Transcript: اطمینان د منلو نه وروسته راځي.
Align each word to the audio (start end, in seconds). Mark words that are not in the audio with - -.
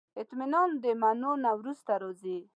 اطمینان 0.21 0.69
د 0.83 0.85
منلو 1.01 1.31
نه 1.43 1.51
وروسته 1.59 1.91
راځي. 2.01 2.37